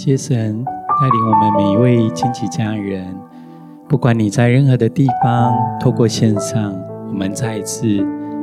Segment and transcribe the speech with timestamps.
[0.00, 3.14] 感谢神带领我们每一位亲戚家人，
[3.86, 6.74] 不管你在任何的地方，透过线上，
[7.06, 7.86] 我们再一次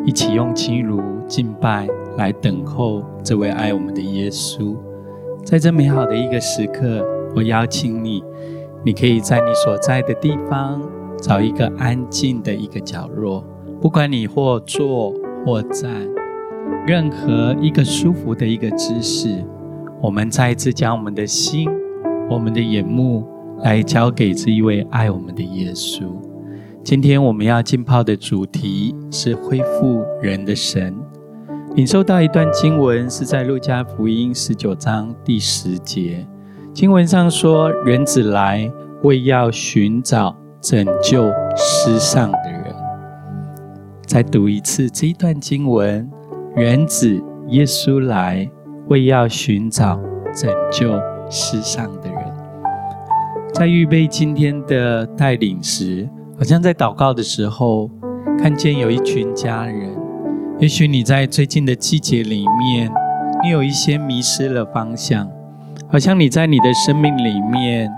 [0.06, 4.76] 一起用轻如敬拜来等候这位爱我们的耶稣。
[5.44, 7.04] 在这美好的一个时刻，
[7.36, 8.24] 我邀请你，
[8.86, 10.80] 你可以在你所在的地方
[11.20, 13.44] 找一个安静的一个角落，
[13.82, 15.12] 不管你或坐
[15.44, 16.08] 或站，
[16.86, 19.44] 任何一个舒服的一个姿势。
[20.00, 21.68] 我们再一次将我们的心、
[22.30, 23.28] 我们的眼目
[23.64, 26.04] 来交给这一位爱我们的耶稣。
[26.84, 30.96] 今天我们要浸泡的主题是恢复人的神。
[31.76, 36.26] 领受到一段经文，是在路加福音十九章第十节。
[36.74, 38.72] 经文上说：“人子来，
[39.04, 42.74] 为要寻找拯救失丧的人。”
[44.06, 46.08] 再读一次这一段经文
[46.56, 48.48] ：“人子耶稣来。”
[48.90, 50.00] 为要寻找
[50.34, 50.94] 拯救
[51.30, 52.20] 世上的人，
[53.54, 56.08] 在预备今天的带领时，
[56.38, 57.90] 好像在祷告的时候，
[58.40, 59.94] 看见有一群家人。
[60.60, 62.90] 也许你在最近的季节里面，
[63.44, 65.30] 你有一些迷失了方向，
[65.90, 67.92] 好像你在你的生命里面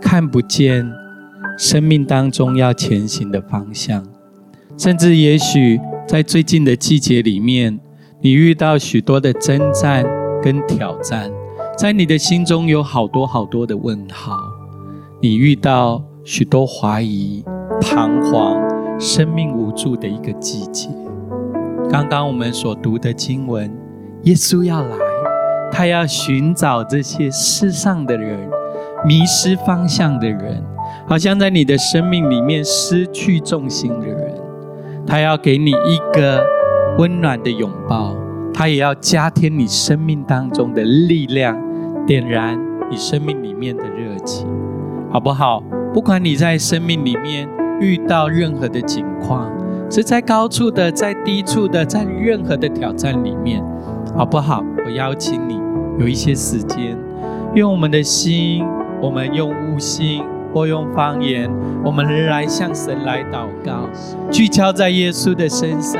[0.00, 0.86] 看不见
[1.56, 4.04] 生命当中要前行的方向，
[4.76, 7.80] 甚至也许在最近的季节里面。
[8.22, 10.04] 你遇到许多的征战
[10.42, 11.30] 跟挑战，
[11.74, 14.36] 在你的心中有好多好多的问号。
[15.22, 17.42] 你遇到许多怀疑、
[17.80, 18.60] 彷徨、
[19.00, 20.90] 生命无助的一个季节。
[21.90, 23.74] 刚刚我们所读的经文，
[24.24, 24.96] 耶稣要来，
[25.72, 28.38] 他要寻找这些世上的人，
[29.06, 30.62] 迷失方向的人，
[31.08, 34.34] 好像在你的生命里面失去重心的人，
[35.06, 36.44] 他要给你一个。
[37.00, 38.14] 温暖的拥抱，
[38.52, 41.58] 他也要加添你生命当中的力量，
[42.06, 44.46] 点燃你生命里面的热情，
[45.10, 45.62] 好不好？
[45.94, 47.48] 不管你在生命里面
[47.80, 49.50] 遇到任何的情况，
[49.90, 53.64] 是在高处的，在低处的，在任何的挑战里面，
[54.14, 54.62] 好不好？
[54.84, 55.58] 我邀请你
[55.98, 56.94] 有一些时间，
[57.54, 58.62] 用我们的心，
[59.00, 60.22] 我们用悟心
[60.52, 61.50] 或用方言，
[61.82, 63.88] 我们仍然向神来祷告，
[64.30, 65.98] 聚焦在耶稣的身上。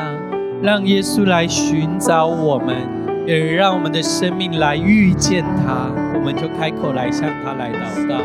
[0.63, 2.77] 让耶稣来寻找我们，
[3.27, 5.91] 也让我们的生命来遇见他。
[6.15, 8.21] 我们就开口来向他来祷告。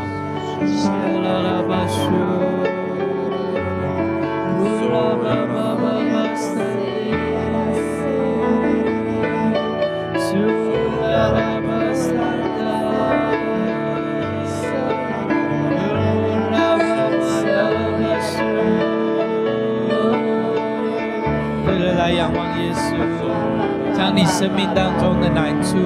[24.06, 25.80] 将你生命当中的难处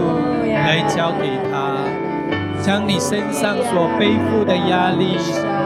[0.44, 1.78] 来交给他，
[2.62, 5.16] 将你身上所背负的压力、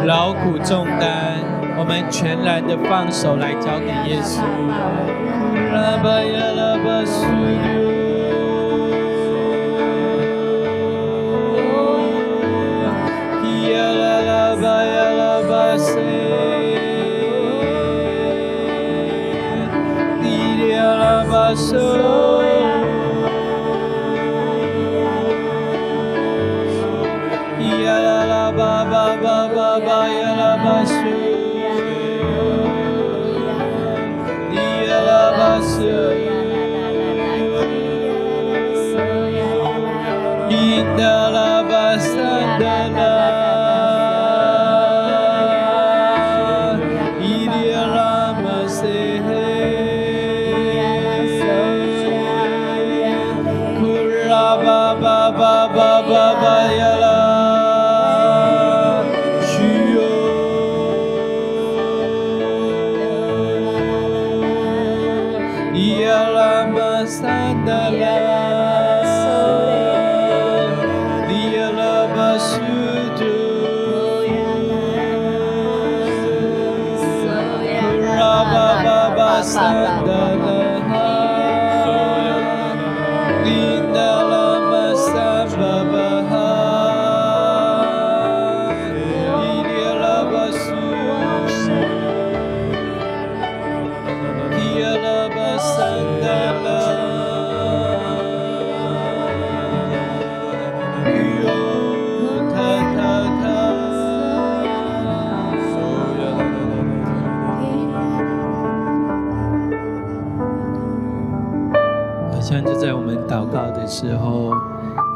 [0.06, 1.40] 劳苦重担，
[1.80, 4.44] 我们全然的放手来交给耶稣。
[21.56, 22.13] 时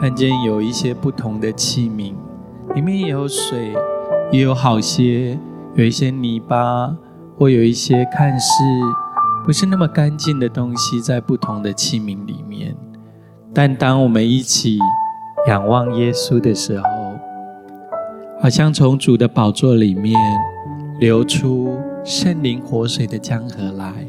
[0.08, 2.14] 看见有一些不同的器皿，
[2.74, 3.74] 里面也有水，
[4.32, 5.38] 也有好些，
[5.76, 6.96] 有一些泥巴，
[7.38, 8.64] 或有一些看似
[9.46, 12.74] 不是那么干净的东西，在不同的器皿里面。
[13.54, 14.80] 但当我们一起
[15.46, 16.86] 仰望耶稣的时候，
[18.42, 20.18] 好像从主的宝座里面
[21.02, 24.08] 流出圣灵活水的江河来，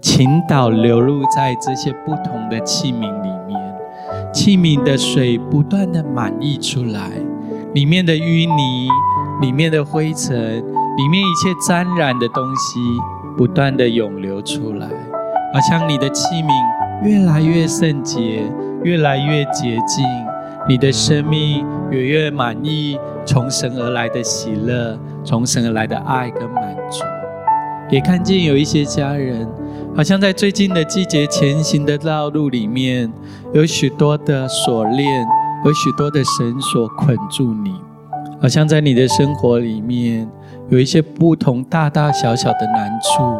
[0.00, 3.41] 倾倒流入在这些不同的器皿里。
[4.32, 7.10] 器皿的水不断的满溢出来，
[7.74, 8.88] 里面的淤泥、
[9.42, 10.34] 里面的灰尘、
[10.96, 12.80] 里面一切沾染的东西，
[13.36, 14.88] 不断的涌流出来，
[15.52, 16.50] 好像你的器皿
[17.04, 18.42] 越来越圣洁，
[18.82, 20.04] 越来越洁净，
[20.66, 27.04] 你的生命越越满意，从神而来的喜乐，从神而来的爱跟满足。
[27.90, 29.46] 也看见有一些家人。
[29.94, 33.12] 好像在最近的季节前行的道路里面，
[33.52, 35.26] 有许多的锁链，
[35.66, 37.74] 有许多的绳索捆住你。
[38.40, 40.26] 好像在你的生活里面，
[40.70, 43.38] 有一些不同大大小小的难处，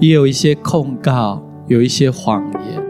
[0.00, 2.82] 也有一些控告，有一些谎言，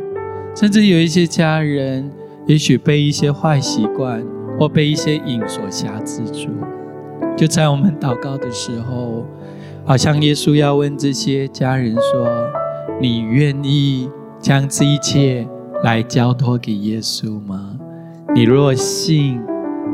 [0.56, 2.10] 甚至有一些家人，
[2.46, 4.24] 也许被一些坏习惯
[4.58, 6.48] 或被一些瘾所挟制住。
[7.36, 9.26] 就在我们祷告的时候，
[9.84, 12.63] 好像耶稣要问这些家人说。
[13.00, 14.08] 你愿意
[14.40, 15.46] 将这一切
[15.82, 17.76] 来交托给耶稣吗？
[18.34, 19.40] 你若信，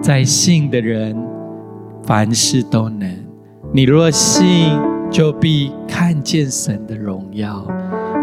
[0.02, 1.17] 在信的人
[2.05, 3.11] 凡事都能。
[3.73, 4.79] 你若信，
[5.11, 7.67] 就必看见神的荣耀。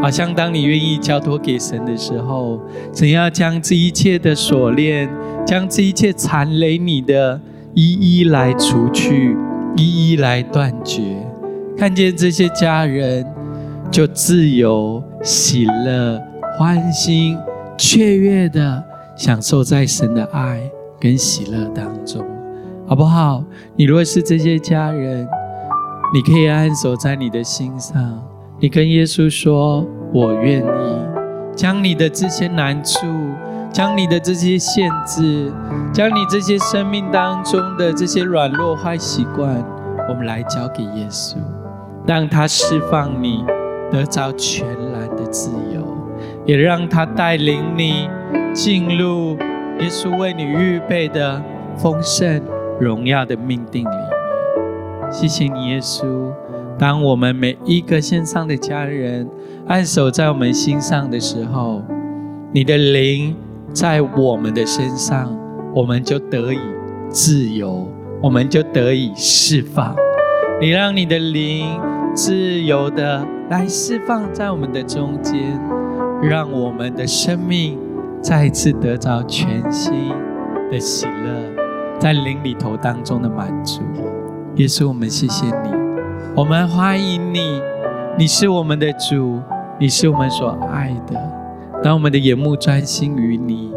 [0.01, 2.61] 好像当你愿意交托给神的时候，
[2.93, 5.09] 神要将这一切的锁链，
[5.45, 7.41] 将这一切缠累你的，
[7.73, 9.35] 一一来除去，
[9.75, 11.17] 一一来断绝。
[11.75, 13.25] 看见这些家人。
[13.89, 16.21] 就自由、喜乐、
[16.57, 17.37] 欢欣、
[17.77, 18.83] 雀跃的
[19.15, 20.61] 享受在神的爱
[20.99, 22.23] 跟喜乐当中，
[22.87, 23.43] 好不好？
[23.75, 25.27] 你若是这些家人，
[26.13, 28.21] 你可以安守在你的心上，
[28.59, 30.65] 你跟耶稣说：“我愿意
[31.55, 33.07] 将你的这些难处，
[33.71, 35.51] 将你的这些限制，
[35.91, 39.63] 将你这些生命当中的这些软弱坏习惯，
[40.09, 41.37] 我们来交给耶稣，
[42.05, 43.43] 让他释放你。”
[43.91, 45.81] 得着全然的自由，
[46.45, 48.09] 也让他带领你
[48.53, 49.37] 进入
[49.79, 51.41] 耶稣为你预备的
[51.77, 52.41] 丰盛
[52.79, 55.11] 荣耀的命定里面。
[55.11, 56.31] 谢谢你，耶稣。
[56.79, 59.27] 当我们每一个线上的家人
[59.67, 61.81] 按手在我们心上的时候，
[62.51, 63.35] 你的灵
[63.73, 65.35] 在我们的身上，
[65.73, 66.59] 我们就得以
[67.09, 67.87] 自由，
[68.21, 69.95] 我们就得以释放。
[70.59, 71.79] 你让你的灵
[72.17, 73.23] 自由的。
[73.49, 75.57] 来释放在我们的中间，
[76.21, 77.79] 让我们的生命
[78.21, 80.09] 再次得着全新
[80.69, 83.81] 的喜乐，在灵里头当中的满足。
[84.55, 85.71] 耶稣，我们谢谢你，
[86.35, 87.61] 我们欢迎你，
[88.17, 89.39] 你是我们的主，
[89.79, 91.15] 你是我们所爱的。
[91.81, 93.71] 当我们的眼目专心于你，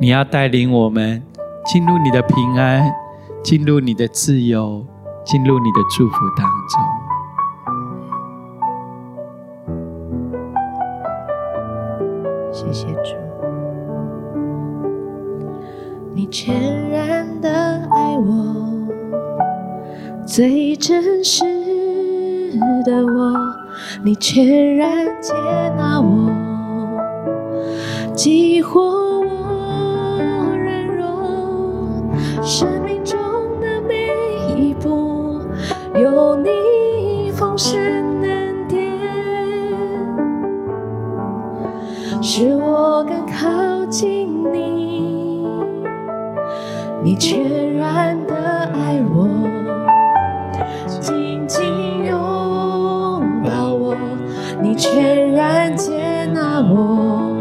[0.00, 1.22] 你要带领我们
[1.66, 2.92] 进入你的平安，
[3.44, 4.84] 进入你的自由，
[5.24, 6.93] 进入你的祝福当中。
[12.54, 13.16] 谢谢主，
[16.14, 17.50] 你全然的
[17.90, 18.54] 爱我，
[20.24, 21.42] 最真实
[22.84, 23.34] 的我，
[24.04, 25.34] 你全然接
[25.76, 26.30] 纳我，
[28.14, 32.06] 激活我软弱，
[32.40, 33.18] 生命中
[33.60, 34.06] 的每
[34.56, 35.40] 一步
[35.96, 38.03] 有你丰盛。
[43.94, 45.46] 近你，
[47.04, 48.34] 你全然的
[48.74, 49.28] 爱我，
[51.00, 52.16] 紧紧拥
[53.44, 53.94] 抱我，
[54.60, 57.38] 你全然接纳我，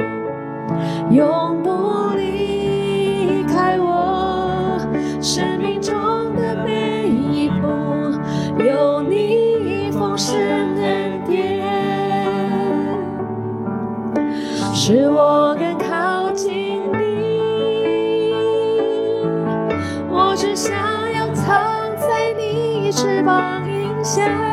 [1.10, 4.80] 永不离开我，
[5.20, 5.96] 生命中
[6.36, 7.68] 的每一步
[8.64, 10.54] 有你丰盛。
[14.76, 15.33] 使我更靠
[24.04, 24.53] 下，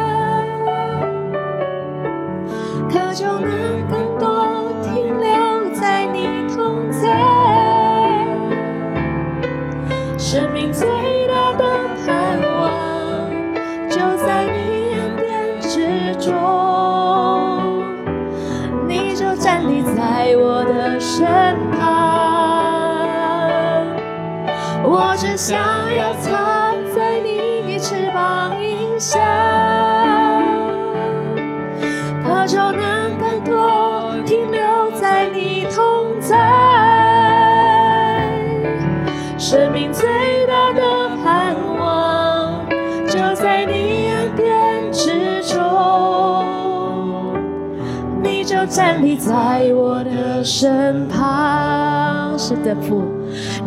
[49.21, 53.05] 在我的身旁，是的父。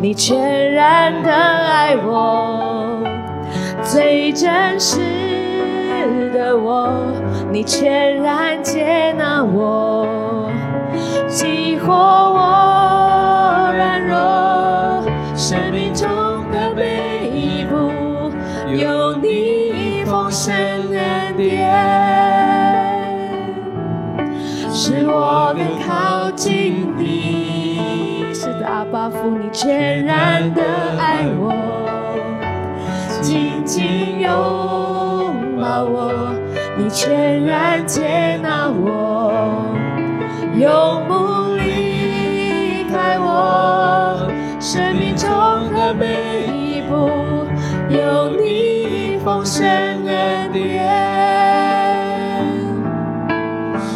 [0.02, 2.98] 你全然的爱我，
[3.84, 4.98] 最真实
[6.34, 6.90] 的我，
[7.52, 10.50] 你全然接纳我，
[11.28, 12.43] 激活我
[29.10, 30.62] 父，你全然的
[30.98, 31.54] 爱我，
[33.22, 34.30] 紧紧拥
[35.62, 36.34] 抱我，
[36.78, 39.32] 你全然接纳我，
[40.56, 44.28] 永不离开我。
[44.60, 45.30] 生命中
[45.74, 47.10] 的每一步，
[47.90, 50.90] 有你丰盛恩典，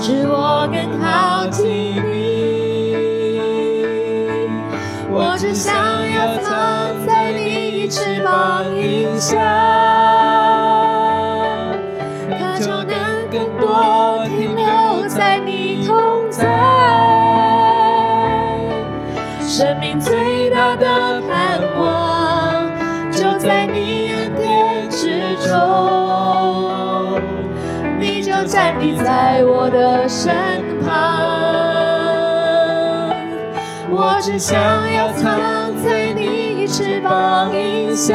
[0.02, 2.04] 使我更靠近
[9.20, 9.38] 下，
[12.30, 15.96] 渴求能更多停留在你同
[16.30, 16.46] 在，
[19.42, 22.72] 生命最大的盼望
[23.12, 27.20] 就在你恩典之中，
[28.00, 30.34] 你就站立在我的身
[30.86, 30.94] 旁。
[33.90, 34.60] 我只想
[34.94, 35.40] 要藏
[36.68, 38.14] 翅膀影下，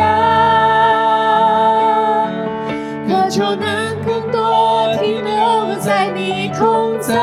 [3.08, 7.14] 渴求能更多停留在你同在，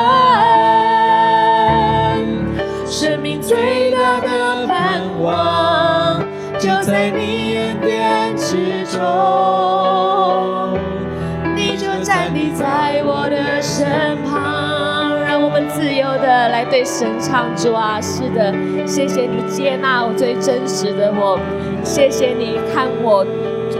[2.88, 6.20] 生命最大的盼望
[6.58, 9.00] 就在你恩典之中，
[16.48, 18.54] 来对神唱主啊，是的，
[18.88, 21.38] 谢谢你接纳我最真实的我，
[21.84, 23.26] 谢谢你看我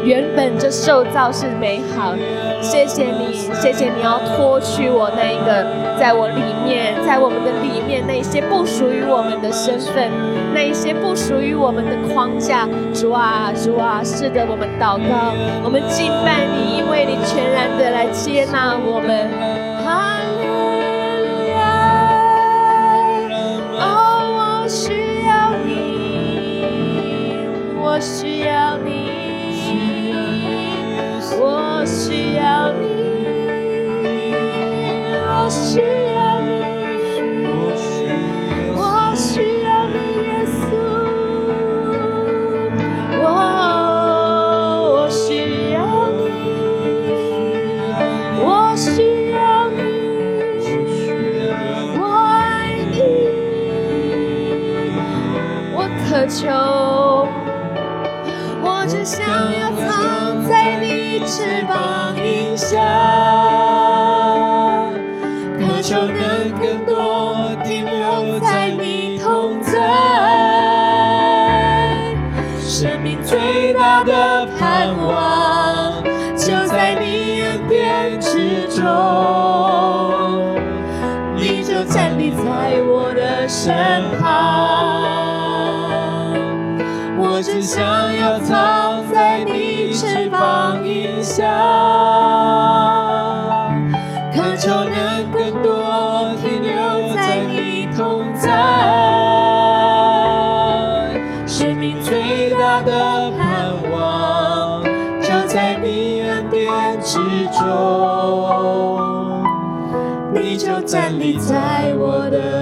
[0.04, 2.14] 原本这受造是美好，
[2.62, 5.66] 谢谢你，谢谢你要脱去我那一个
[6.00, 10.10] 在我里面，在我们的里面那些不属于我们的身份，
[10.54, 19.59] 那一些不属于我们的框架，主啊，主啊，是的，我们祷告，我们敬拜你，因为你全然的来接纳我们。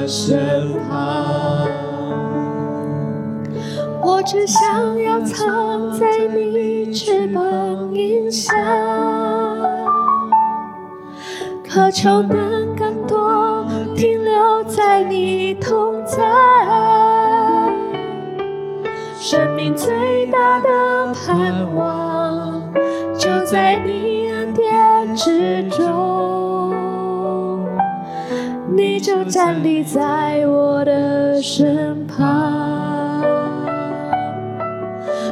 [0.07, 1.67] 身旁。
[4.01, 8.55] 我只想要藏在你翅膀荫下，
[11.69, 16.23] 渴求能更多停留在你同在，
[19.19, 22.63] 生命最大的盼望
[23.17, 26.46] 就在你恩典之中，
[28.97, 33.23] 你就站立在我的身旁。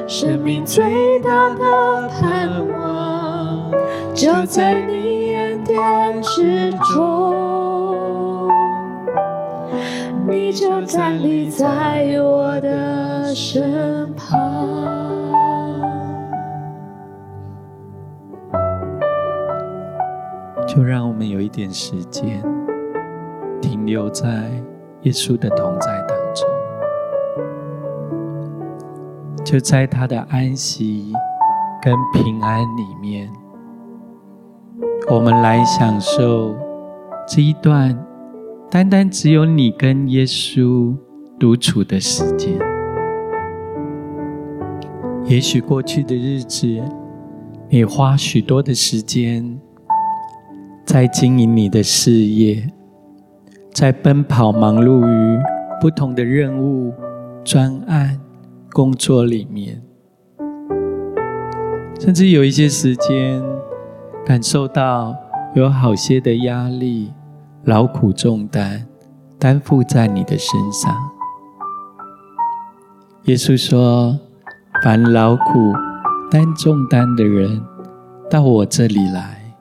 [0.07, 3.71] 生命最大的盼望，
[4.13, 8.51] 就在你恩典之中，
[10.27, 14.39] 你就站立在我的身旁。
[20.67, 22.43] 就让我们有一点时间
[23.85, 24.49] 留在
[25.03, 26.47] 耶稣的同在当中，
[29.43, 31.13] 就在他的安息
[31.81, 33.31] 跟平安里面，
[35.09, 36.55] 我们来享受
[37.27, 37.97] 这一段
[38.69, 40.95] 单单只有你跟耶稣
[41.39, 42.57] 独处的时间。
[45.25, 46.81] 也许过去的日子，
[47.69, 49.59] 你花许多的时间。
[50.85, 52.71] 在经营你的事业，
[53.75, 55.39] 在奔跑忙碌于
[55.81, 56.93] 不同的任务、
[57.43, 58.17] 专案、
[58.71, 59.83] 工作里面，
[61.99, 63.43] 甚至有一些时间
[64.25, 65.13] 感受到
[65.55, 67.11] 有好些的压力、
[67.65, 68.87] 劳苦重担
[69.37, 70.95] 担负在你的身上。
[73.25, 74.17] 耶稣说
[74.85, 75.73] ：“凡劳苦
[76.31, 77.61] 担重担的人，
[78.29, 79.53] 到我这里来。”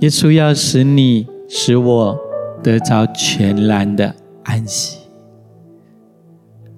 [0.00, 2.18] 耶稣要使你、使我
[2.62, 4.14] 得着全然的
[4.44, 5.00] 安息，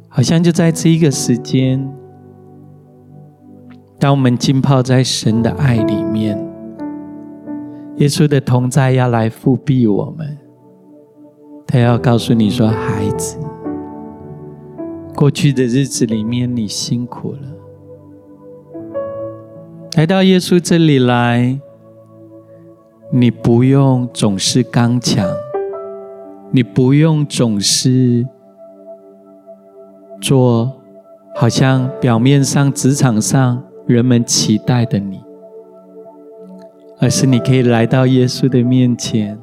[0.08, 1.86] 好像就在这一个时间，
[3.98, 6.38] 当我们浸泡在神的爱里面，
[7.96, 10.38] 耶稣的同在要来覆庇我们，
[11.66, 13.38] 他要告诉你说：“孩子，
[15.14, 17.40] 过去的日子里面你辛苦了，
[19.96, 21.60] 来到耶稣这里来。”
[23.12, 25.24] 你不用总是刚强，
[26.54, 28.24] 你不用总是
[30.20, 30.80] 做
[31.34, 35.20] 好像表面上职场上人们期待的你，
[37.00, 39.36] 而是你可以来到耶稣的面前。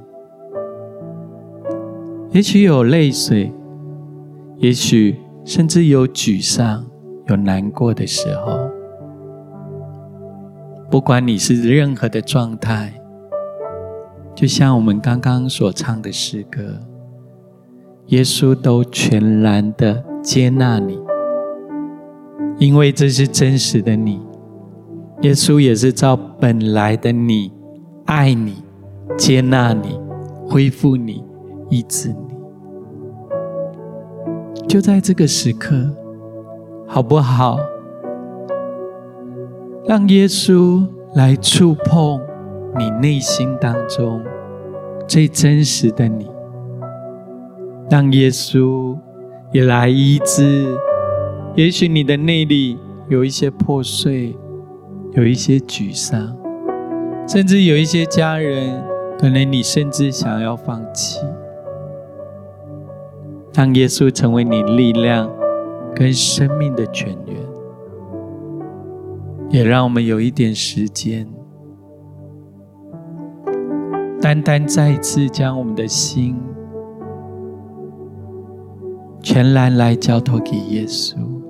[2.29, 3.51] 也许有泪水，
[4.59, 6.87] 也许甚至有沮丧、
[7.27, 8.69] 有难过的时候，
[10.89, 12.93] 不管你是任何的状态。
[14.33, 16.79] 就像我们刚刚所唱的诗歌，
[18.07, 20.99] 耶稣都全然的接纳你，
[22.57, 24.21] 因为这是真实的你。
[25.21, 27.51] 耶稣也是照本来的你，
[28.05, 28.63] 爱你、
[29.17, 29.99] 接纳你、
[30.49, 31.23] 恢复你、
[31.69, 32.15] 医治你。
[34.67, 35.75] 就在这个时刻，
[36.87, 37.57] 好不好？
[39.85, 42.19] 让耶稣来触碰。
[42.79, 44.23] 你内心当中
[45.05, 46.30] 最真实的你，
[47.91, 48.97] 让耶稣
[49.51, 50.77] 也来医治。
[51.57, 54.33] 也许你的内里有一些破碎，
[55.11, 56.33] 有一些沮丧，
[57.27, 58.81] 甚至有一些家人，
[59.19, 61.19] 可能你甚至想要放弃。
[63.53, 65.29] 让耶稣成为你力量
[65.93, 67.35] 跟生命的泉源，
[69.49, 71.27] 也让我们有一点时间。
[74.21, 76.37] 单单再一次将我们的心
[79.23, 81.40] 全然来交托给耶稣。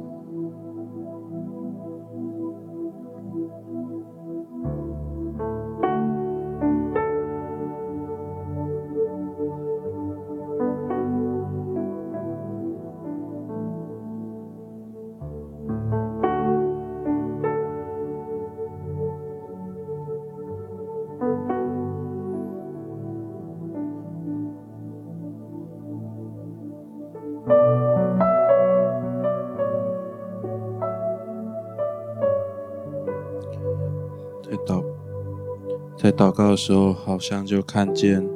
[36.02, 38.28] 在祷告的时候，好像就看见，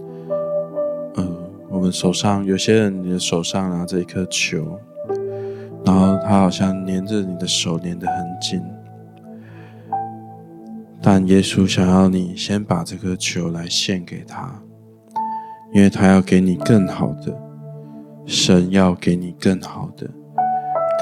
[1.16, 1.28] 呃，
[1.68, 4.80] 我们手上有些人，你的手上拿着一颗球，
[5.84, 8.62] 然后他好像黏着你的手，黏得很紧。
[11.02, 14.62] 但耶稣想要你先把这颗球来献给他，
[15.74, 17.36] 因为他要给你更好的，
[18.28, 20.08] 神要给你更好的。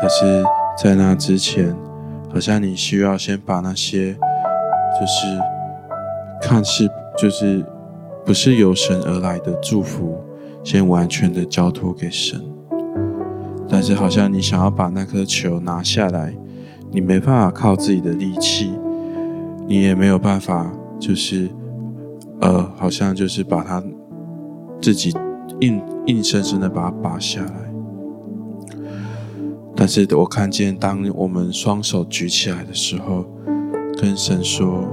[0.02, 0.42] 可是，
[0.78, 1.76] 在那之前，
[2.34, 4.14] 好像你需要先把那些，
[4.98, 5.53] 就是。
[6.44, 7.66] 看似就是
[8.26, 10.22] 不是由神而来的祝福，
[10.64, 12.40] 先完全的交托给神。
[13.70, 16.36] 但是好像你想要把那颗球拿下来，
[16.92, 18.72] 你没办法靠自己的力气，
[19.68, 21.50] 你也没有办法，就是
[22.42, 23.82] 呃，好像就是把它
[24.82, 25.12] 自己
[25.62, 27.74] 硬硬生生的把它拔下来。
[29.76, 33.26] 但是我看见，当我们双手举起来的时候，
[34.00, 34.86] 跟神说：“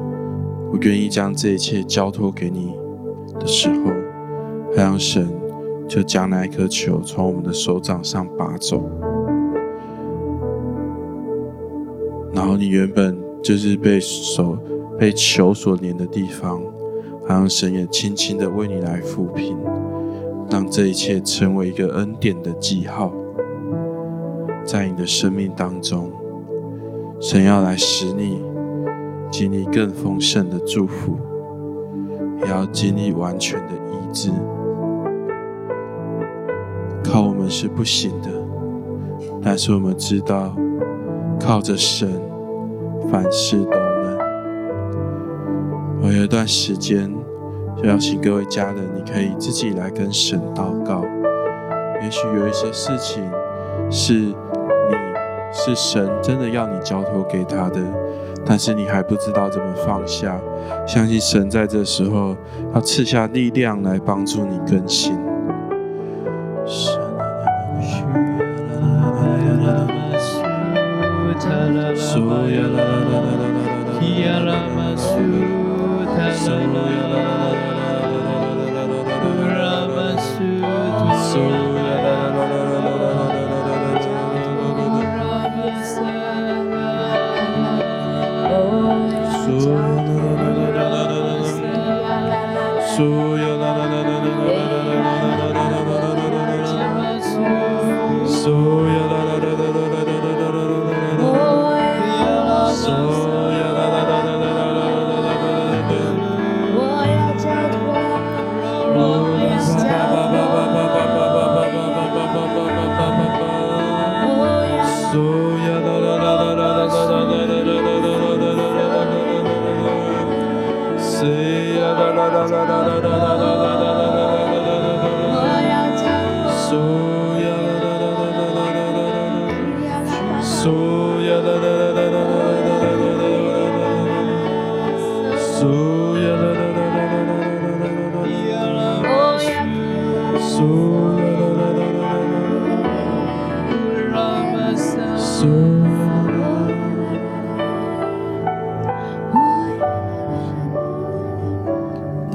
[0.72, 2.74] 我愿意将这一切交托给你”
[3.38, 3.90] 的时候，
[4.74, 5.28] 让神
[5.88, 8.82] 就将那一颗球从我们的手掌上拔走。
[12.32, 14.56] 然后你原本就是被手
[14.98, 16.62] 被球所黏的地方，
[17.28, 19.56] 让神也轻轻的为你来抚平，
[20.50, 23.12] 让这一切成为一个恩典的记号。
[24.64, 26.12] 在你的生命当中，
[27.20, 28.40] 神要来使你
[29.30, 31.16] 经历更丰盛的祝福，
[32.42, 34.30] 也要经历完全的医治。
[37.02, 38.28] 靠我们是不行的，
[39.42, 40.54] 但是我们知道，
[41.40, 42.08] 靠着神，
[43.10, 44.18] 凡事都能。
[46.02, 47.12] 我有一段时间，
[47.76, 51.04] 就要请各位家人，你可以自己来跟神祷告。
[52.02, 53.22] 也许有一些事情
[53.90, 54.34] 是你。
[55.52, 57.80] 是神真的要你交托给他的，
[58.44, 60.40] 但是你还不知道怎么放下。
[60.86, 62.36] 相信神在这时候
[62.74, 65.18] 要赐下力量来帮助你更新。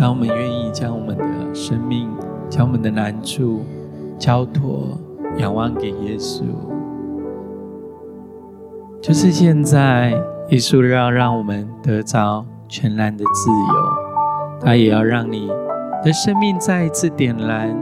[0.06, 2.08] 当我们愿意将我们的生命、
[2.48, 3.66] 将我们的难处
[4.20, 4.96] 交托、
[5.40, 6.44] 仰望给耶稣，
[9.02, 10.12] 就是现在，
[10.50, 15.48] 耶稣要让我们得着全然的自由，他也要让你
[16.04, 17.76] 的生命再一次点燃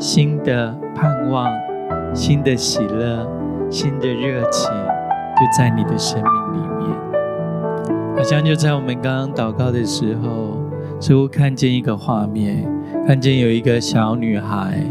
[0.00, 1.48] 新的盼望、
[2.12, 3.24] 新的喜乐、
[3.70, 6.98] 新的热情，就在你的生命里面。
[8.16, 10.57] 好像就在我们刚刚祷告的时候。
[11.00, 12.66] 似乎看见一个画面，
[13.06, 14.82] 看见有一个小女孩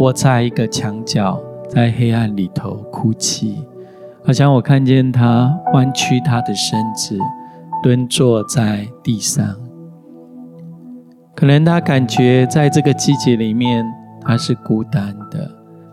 [0.00, 3.64] 窝在一个墙角，在黑暗里头哭泣。
[4.24, 7.16] 好像我看见她弯曲她的身子，
[7.82, 9.46] 蹲坐在地上。
[11.36, 13.86] 可能她感觉在这个季节里面，
[14.22, 15.50] 她是孤单的，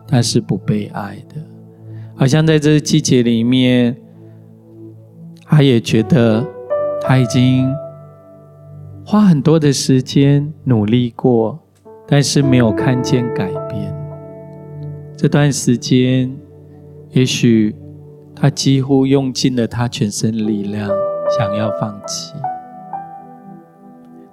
[0.08, 1.36] 她是不被爱的。
[2.16, 3.96] 好像在这个季节里面，
[5.46, 6.44] 她也觉得
[7.00, 7.72] 她已经。
[9.04, 11.58] 花很多的时间努力过，
[12.06, 13.92] 但是没有看见改变。
[15.16, 16.34] 这段时间，
[17.10, 17.74] 也许
[18.34, 20.88] 他几乎用尽了他全身力量，
[21.36, 22.32] 想要放弃。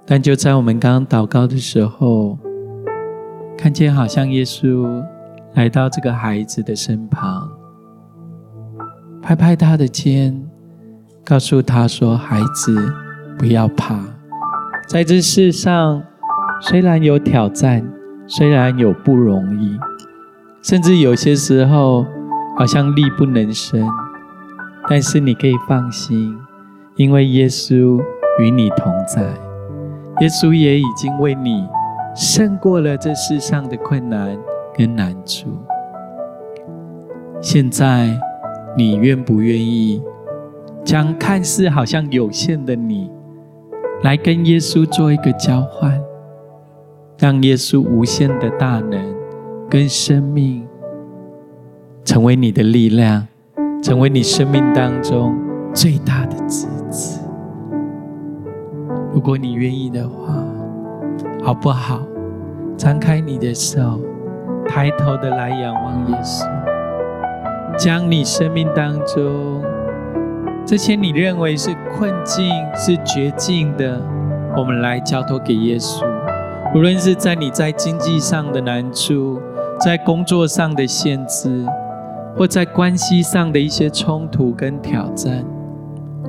[0.06, 2.38] 但就在我们刚刚祷告的时候，
[3.58, 5.02] 看见好像耶稣
[5.54, 7.50] 来到这个孩子的身旁，
[9.20, 10.48] 拍拍他的肩，
[11.24, 12.92] 告诉他说：“孩子，
[13.36, 14.00] 不要怕。”
[14.90, 16.02] 在这世上，
[16.60, 17.88] 虽然有挑战，
[18.26, 19.78] 虽然有不容易，
[20.62, 22.04] 甚至有些时候
[22.58, 23.88] 好像力不能胜，
[24.88, 26.36] 但是你可以放心，
[26.96, 28.02] 因为耶稣
[28.40, 29.22] 与你同在，
[30.22, 31.68] 耶稣也已经为你
[32.16, 34.36] 胜过了这世上的困难
[34.76, 35.50] 跟难处。
[37.40, 38.18] 现在，
[38.76, 40.02] 你愿不愿意
[40.84, 43.08] 将看似好像有限的你，
[44.02, 46.00] 来跟耶稣做一个交换，
[47.18, 49.14] 让耶稣无限的大能
[49.68, 50.66] 跟生命
[52.04, 53.28] 成为你的力量，
[53.82, 55.38] 成为你生命当中
[55.74, 57.20] 最大的支持。
[59.12, 60.34] 如果你愿意的话，
[61.42, 62.00] 好不好？
[62.78, 64.00] 张开你的手，
[64.66, 66.46] 抬头的来仰望耶稣，
[67.76, 69.62] 将你生命当中
[70.66, 72.44] 这些你认为是困境、
[72.76, 74.00] 是绝境的，
[74.56, 76.04] 我们来交托给耶稣。
[76.74, 79.40] 无论是在你在经济上的难处，
[79.80, 81.66] 在工作上的限制，
[82.36, 85.44] 或在关系上的一些冲突跟挑战，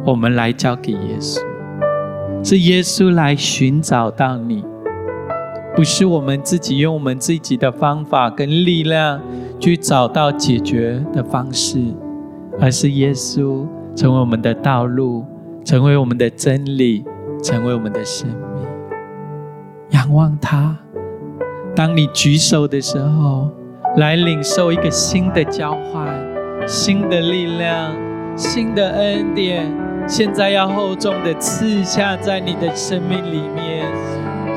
[0.04, 1.40] 我们来交给耶稣，
[2.44, 4.64] 是耶稣来寻找到你。
[5.76, 9.22] 不是我们自己用我们自己的方法跟力量
[9.60, 11.80] 去找到解决的方式，
[12.60, 15.26] 而是耶稣成为我们的道路，
[15.64, 17.04] 成为我们的真理，
[17.44, 18.68] 成为我们的生命。
[19.92, 20.78] 仰望他，
[21.76, 23.50] 当你举手的时候，
[23.98, 26.08] 来领受一个新的交换、
[26.66, 27.94] 新的力量、
[28.38, 29.70] 新的恩典，
[30.08, 33.86] 现在要厚重的赐下在你的生命里面。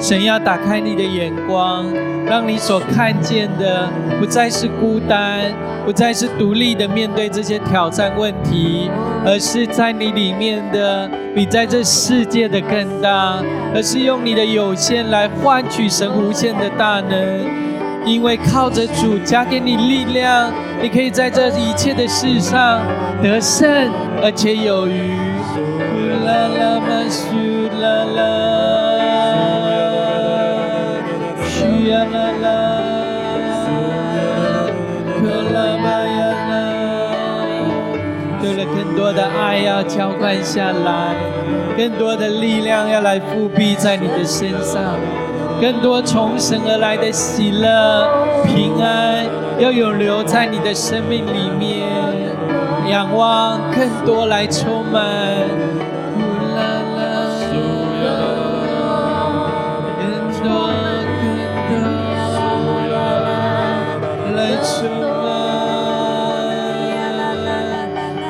[0.00, 1.86] 神要打开你的眼光，
[2.26, 5.40] 让你所看见的不再是孤单，
[5.86, 8.90] 不再是独立的面对这些挑战问题，
[9.24, 13.42] 而是在你里面的比在这世界的更大，
[13.74, 17.64] 而是用你的有限来换取神无限的大能。
[18.04, 20.52] 因为靠着主加给你力量，
[20.82, 22.82] 你可以在这一切的事上
[23.22, 23.90] 得胜，
[24.22, 25.16] 而且有余。
[26.26, 27.24] 啦啦嘛苏
[27.80, 28.53] 啦啦。
[39.14, 41.14] 的爱要浇灌下来，
[41.76, 44.96] 更多的力量要来覆庇在你的身上，
[45.60, 48.08] 更多从神而来的喜乐、
[48.44, 49.24] 平安
[49.58, 51.86] 要永留在你的生命里面，
[52.88, 55.02] 仰望更多来充满。
[56.14, 56.20] 呼
[56.56, 57.04] 啦啦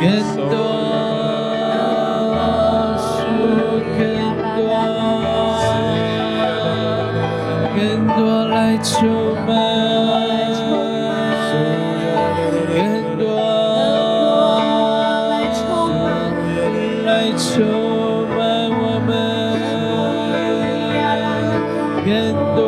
[0.00, 0.33] 更
[8.84, 9.00] 充
[9.46, 9.50] 满，
[12.68, 12.76] 更
[13.18, 13.22] 多
[15.30, 16.04] 来充满，
[17.06, 17.48] 来充
[18.28, 18.38] 满
[18.76, 19.10] 我们，
[22.04, 22.06] 更
[22.54, 22.60] 多，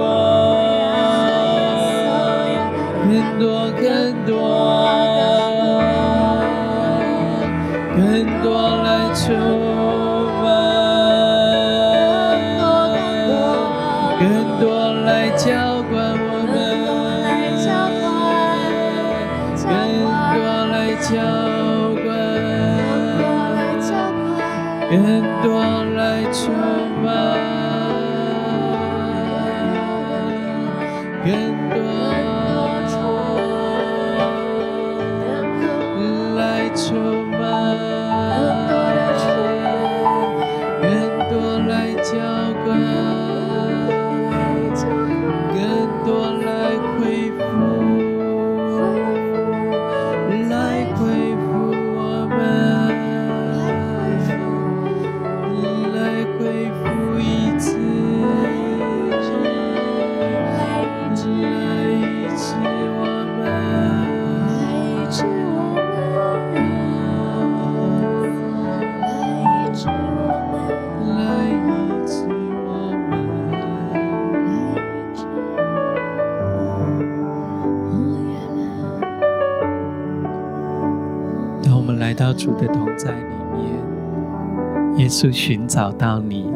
[81.63, 86.51] 当我们来到主的同在里面，耶稣寻找到你，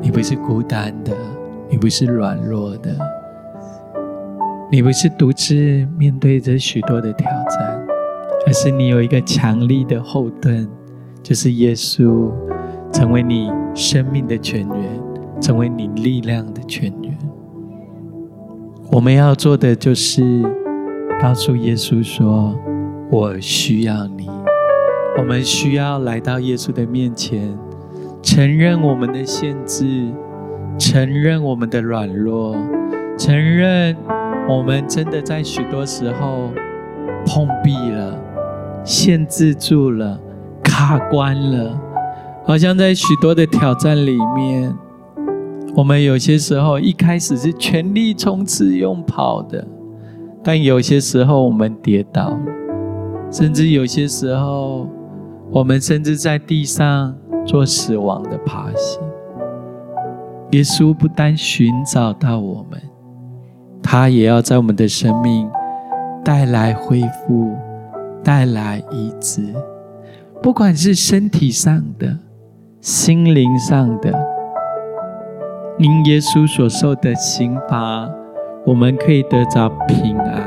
[0.00, 1.12] 你不是孤单的，
[1.68, 2.96] 你不是软弱的，
[4.72, 5.54] 你不是独自
[5.98, 7.86] 面对着许多的挑战，
[8.46, 10.66] 而是你有一个强力的后盾，
[11.30, 12.28] 就是耶稣，
[12.92, 17.16] 成为你生命的泉源，成为你力量的泉源。
[18.90, 20.42] 我们要做的就是
[21.22, 22.58] 告诉耶稣说
[23.12, 24.28] ：“我需要你。”
[25.16, 27.56] 我们需要来到耶稣的面前，
[28.20, 30.12] 承认我们的限制，
[30.80, 32.56] 承认我们的软弱，
[33.16, 33.96] 承认
[34.48, 36.50] 我们真的在许多时候
[37.24, 38.18] 碰壁了，
[38.84, 40.20] 限制住了，
[40.80, 41.78] 卡关了，
[42.46, 44.74] 好像在许多的挑战里面，
[45.76, 49.66] 我们有些时候一开始是全力冲刺用跑的，
[50.42, 52.38] 但有些时候我们跌倒了，
[53.30, 54.88] 甚至有些时候。
[55.52, 57.12] 我们甚至在地上
[57.44, 59.02] 做死亡的爬行。
[60.52, 62.80] 耶稣不单寻找到我们，
[63.82, 65.50] 他也要在我们的生命
[66.24, 67.52] 带来恢复，
[68.22, 69.52] 带来医治，
[70.42, 72.16] 不管是身体上的、
[72.80, 74.10] 心灵上的。
[75.78, 78.08] 因耶稣所受的刑罚，
[78.64, 80.40] 我们可以得着平安；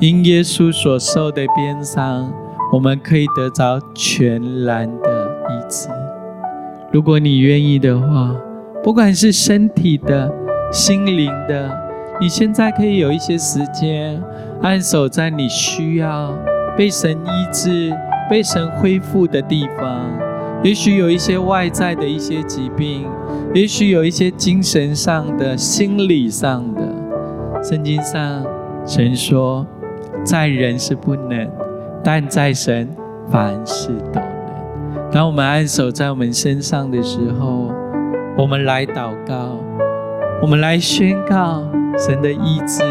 [0.00, 2.32] 因耶稣所受的鞭伤，
[2.72, 5.88] 我们可以得着全然的医治。
[6.92, 8.34] 如果你愿意的话，
[8.82, 10.28] 不管是身体的、
[10.72, 11.70] 心灵的，
[12.20, 14.20] 你现在可以有一些时间，
[14.62, 16.32] 按手在你需要
[16.76, 17.92] 被神医治、
[18.28, 20.10] 被神恢复的地方。
[20.62, 23.06] 也许有一些外在的一些疾病，
[23.54, 26.82] 也许有一些精神上的、心理上的。
[27.62, 28.44] 圣经上
[28.84, 29.66] 神说，
[30.24, 31.48] 在人是不能，
[32.02, 32.88] 但在神
[33.30, 34.28] 凡事都能。
[35.12, 37.72] 当我们按手在我们身上的时候，
[38.36, 39.58] 我们来祷告，
[40.42, 41.62] 我们来宣告
[41.96, 42.82] 神的医治、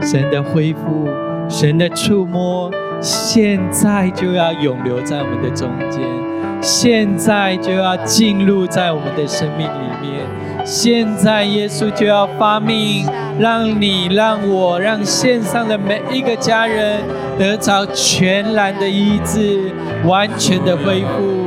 [0.00, 1.08] 神的恢复、
[1.48, 2.70] 神的触摸，
[3.06, 6.02] 现在就要永留在我们的中间，
[6.60, 10.26] 现在就要进入在我们的生命里面。
[10.64, 13.06] 现在耶稣就要发命，
[13.38, 17.00] 让你、让我、让线上的每一个家人
[17.38, 19.70] 得着全然的医治、
[20.04, 21.46] 完全的恢复。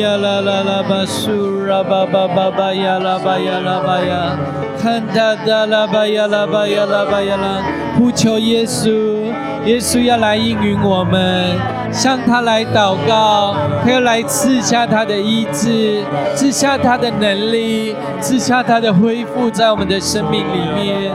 [0.00, 4.38] 呀啦啦啦巴苏拉巴巴巴巴呀啦巴呀啦巴呀，
[4.80, 7.62] 看他的啦巴呀啦巴呀啦巴呀啦，
[7.98, 8.88] 呼求耶稣，
[9.68, 11.56] 耶稣要来应允我们。
[11.90, 16.02] 向他来祷告，他要来赐下他的医治，
[16.34, 21.10] 赐下他的能力，赐下他的恢复在我们的生命里面。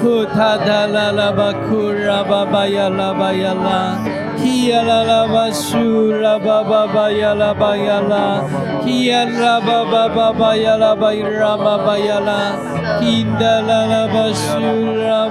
[0.00, 3.98] 库塔达拉拉巴库拉巴巴呀拉巴呀拉，
[4.44, 8.44] 基呀拉拉巴苏拉巴巴巴呀拉巴呀拉，
[8.84, 12.52] 基呀拉巴巴巴巴呀拉巴呀拉巴巴呀拉，
[13.00, 14.60] 基达拉拉巴苏
[15.08, 15.28] 拉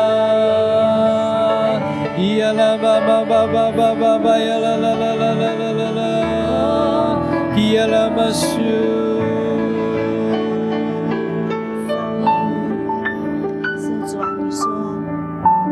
[8.33, 8.37] 主
[14.21, 14.65] 啊你说：“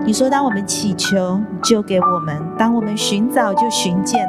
[0.05, 4.27] 你说当我们祈求，你就给我们；当我们寻找，就寻见；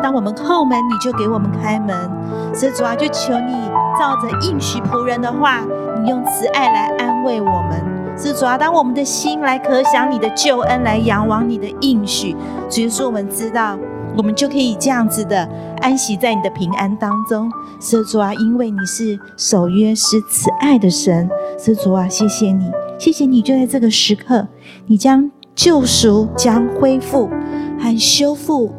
[0.00, 2.08] 当我们叩门，你就给我们开门。
[2.54, 3.68] 所以主啊，就求你
[3.98, 5.62] 照着应许仆人的话，
[6.02, 7.82] 你用慈爱来安慰我们。
[8.16, 12.36] 是主啊，当我们的心来可想你的救恩，来仰望你的应许，
[12.68, 13.76] 所以说我们知道，
[14.16, 15.48] 我们就可以这样子的
[15.80, 17.50] 安息在你的平安当中。
[17.80, 21.28] 是主啊，因为你是守约是慈爱的神。
[21.58, 24.46] 是主啊，谢谢你。”谢谢你，就在这个时刻，
[24.86, 27.28] 你将救赎、将恢复
[27.80, 28.70] 和修复，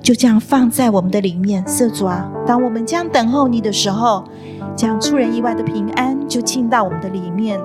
[0.00, 1.66] 就这样放在我们的里面。
[1.66, 4.22] 圣主啊，当我们将等候你的时候，
[4.76, 7.58] 将出人意外的平安就进到我们的里面，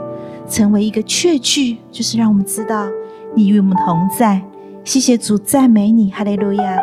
[0.49, 2.87] 成为一个确据，就是让我们知道
[3.35, 4.41] 你与我们同在。
[4.83, 6.79] 谢谢主，赞美你，哈利路亚，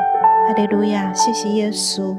[0.50, 2.12] 哈利路亚，谢谢耶稣。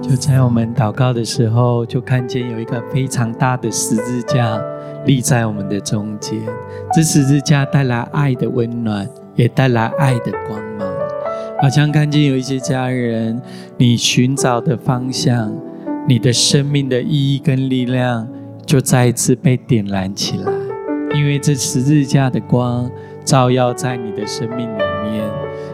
[0.00, 4.60] 就在我们祷告的时候，就看见有一个非常大的十字架
[5.06, 6.36] 立在我们的中间。
[6.92, 10.92] 这十字架带来爱的温暖，也带来爱的光芒。
[11.60, 13.40] 好像看见有一些家人，
[13.76, 15.54] 你寻找的方向，
[16.08, 18.28] 你的生命的意义跟力量，
[18.66, 20.52] 就再一次被点燃起来。
[21.14, 22.90] 因为这十字架的光
[23.24, 25.30] 照耀在你的生命里面，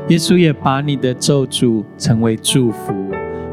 [0.09, 2.95] 耶稣也把你的咒诅成为祝福。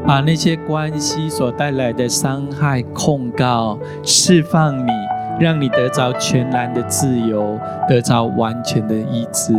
[0.06, 4.92] 把那些关系所带来的伤害控告，释放你，
[5.40, 9.52] 让你得着全然的自由，得着完全的医治。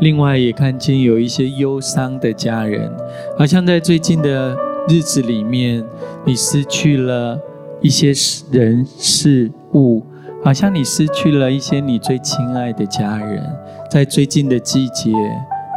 [0.00, 2.90] 另外，也看见有一些忧伤的家人，
[3.38, 4.56] 好像在最近的
[4.88, 5.84] 日子里面，
[6.24, 7.38] 你失去了
[7.80, 8.12] 一些
[8.50, 10.04] 人事物，
[10.42, 13.40] 好像你失去了一些你最亲爱的家人。
[13.88, 15.12] 在最近的季节，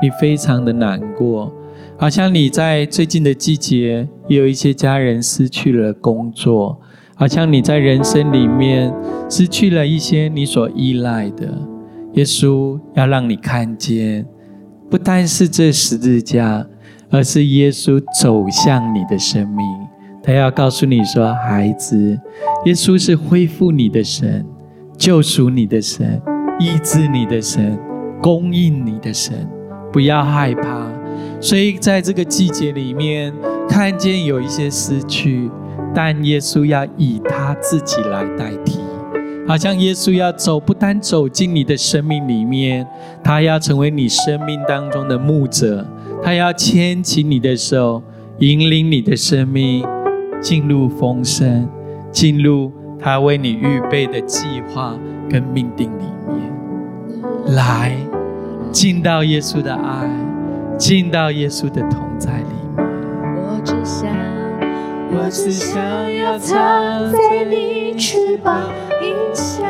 [0.02, 1.52] 你非常的难过。
[2.00, 6.80] 好像你在最近的季节，也有一些家人失去了工作，
[7.16, 8.94] 好像你在人生里面
[9.28, 11.48] 失去了一些你所依赖的。
[12.14, 14.26] 耶稣要让你看见，
[14.90, 16.68] 不单是这十字架，
[17.10, 19.66] 而是耶稣走向你的生命。
[20.22, 22.20] 他要告诉你说：“孩子，
[22.66, 24.46] 耶稣是恢复你的神，
[24.98, 26.22] 救赎你的神，
[26.60, 27.80] 医治你的神，
[28.22, 29.48] 供应你的神。
[29.98, 30.88] 不要害怕。
[31.42, 33.34] 所以在这个季节里面，
[33.68, 35.50] 看见有一些失去，
[35.92, 38.80] 但耶稣要以他自己来代替。”
[39.48, 42.86] 好像耶稣要走，不单走进你的生命里面，
[43.24, 45.84] 他要成为你生命当中的牧者，
[46.22, 48.04] 他要牵起你的手，
[48.38, 49.84] 引领你的生命
[50.40, 51.68] 进入丰盛，
[52.12, 54.96] 进入他为你预备的计划
[55.28, 57.56] 跟命定里面。
[57.56, 57.96] 来，
[58.72, 60.10] 进到耶稣的爱，
[60.78, 62.46] 进到耶稣的同在里
[62.76, 62.86] 面。
[63.36, 64.10] 我只想，
[65.12, 65.80] 我只想
[66.14, 68.62] 要藏在你翅膀。
[69.02, 69.66] 影响，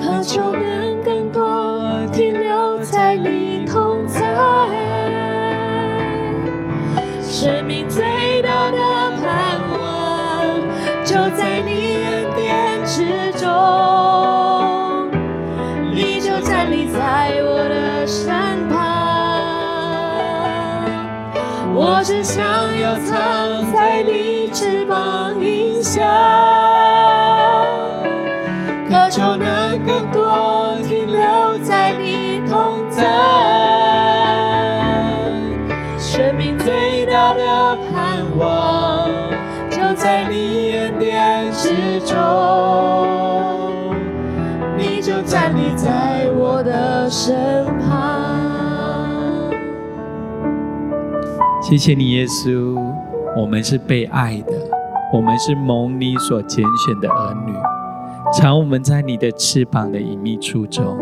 [0.00, 4.20] 渴求能更多停留在你同在，
[7.20, 8.04] 生命最
[8.42, 8.78] 大的
[9.20, 10.60] 盼望
[11.04, 11.75] 就在你
[21.98, 22.44] 我只想
[22.78, 26.04] 要藏在你翅膀荫下，
[28.86, 33.02] 渴求能更多停留在你同在。
[35.98, 39.08] 生命最大的盼望，
[39.70, 42.14] 就在你眼帘之中，
[44.76, 48.35] 你就站立在我的身旁。
[51.68, 52.80] 谢谢你，耶稣。
[53.36, 54.52] 我们是被爱的，
[55.12, 57.52] 我们是蒙你所拣选的儿女。
[58.32, 60.96] 常我们在你的翅膀的隐秘处中，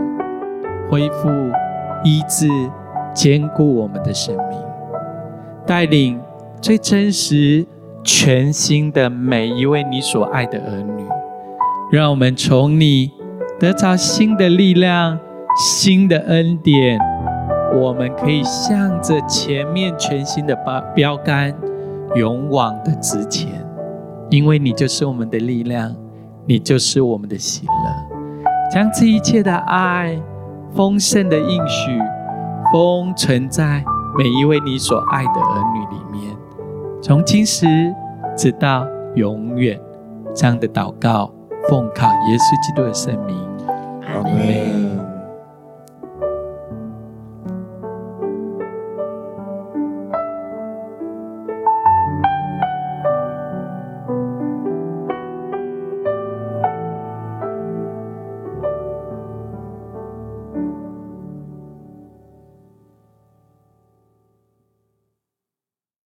[0.88, 1.28] 恢复、
[2.02, 2.48] 医治、
[3.12, 4.58] 坚固我们的生命，
[5.66, 6.18] 带领
[6.62, 7.66] 最真实。
[8.02, 11.04] 全新的每一位你所爱的儿女，
[11.90, 13.10] 让我们从你
[13.58, 15.18] 得着新的力量、
[15.58, 16.98] 新的恩典，
[17.74, 21.52] 我们可以向着前面全新的标标杆，
[22.14, 23.48] 勇往的直前，
[24.30, 25.94] 因为你就是我们的力量，
[26.46, 30.16] 你就是我们的喜乐，将这一切的爱、
[30.72, 31.98] 丰盛的应许
[32.72, 33.84] 封存在
[34.16, 36.36] 每一位你所爱的儿女里面。
[37.02, 37.66] 从今时
[38.36, 39.78] 直到永远，
[40.32, 41.28] 这样的祷告，
[41.68, 43.36] 奉靠耶稣基督的圣名，
[44.14, 44.73] 阿门。